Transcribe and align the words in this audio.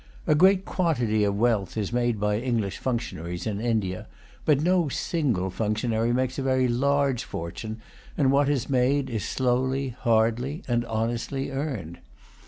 A 0.25 0.33
great 0.33 0.65
quantity 0.65 1.23
of 1.23 1.37
wealth 1.37 1.77
is 1.77 1.93
made 1.93 2.19
by 2.19 2.39
English 2.39 2.79
functionaries 2.79 3.45
in 3.45 3.61
India; 3.61 4.07
but 4.45 4.59
no 4.59 4.89
single 4.89 5.51
functionary 5.51 6.11
makes 6.11 6.39
a 6.39 6.41
very 6.41 6.67
large 6.67 7.23
fortune, 7.23 7.79
and 8.17 8.31
what 8.31 8.49
is 8.49 8.67
made 8.67 9.11
is 9.11 9.23
slowly, 9.23 9.89
hardly, 9.89 10.63
and 10.67 10.83
honestly 10.85 11.51
earned. 11.51 11.99